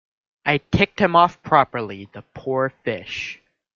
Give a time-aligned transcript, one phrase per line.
[0.47, 3.39] I ticked him off properly, the poor fish.